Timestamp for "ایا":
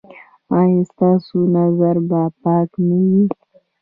0.57-0.81